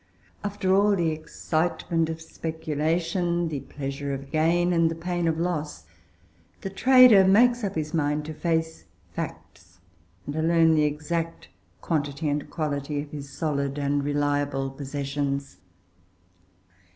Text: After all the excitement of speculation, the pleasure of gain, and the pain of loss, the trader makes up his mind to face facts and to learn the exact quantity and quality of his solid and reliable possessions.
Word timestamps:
After 0.43 0.73
all 0.73 0.95
the 0.95 1.11
excitement 1.11 2.09
of 2.09 2.19
speculation, 2.19 3.49
the 3.49 3.59
pleasure 3.59 4.15
of 4.15 4.31
gain, 4.31 4.73
and 4.73 4.89
the 4.89 4.95
pain 4.95 5.27
of 5.27 5.37
loss, 5.39 5.85
the 6.61 6.71
trader 6.71 7.23
makes 7.23 7.63
up 7.63 7.75
his 7.75 7.93
mind 7.93 8.25
to 8.25 8.33
face 8.33 8.85
facts 9.13 9.77
and 10.25 10.33
to 10.33 10.41
learn 10.41 10.73
the 10.73 10.85
exact 10.85 11.49
quantity 11.81 12.27
and 12.29 12.49
quality 12.49 12.99
of 13.03 13.11
his 13.11 13.29
solid 13.29 13.77
and 13.77 14.03
reliable 14.03 14.71
possessions. 14.71 15.57